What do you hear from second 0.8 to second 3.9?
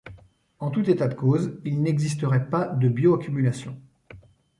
état de cause, il n'existerait pas de bioaccumulation.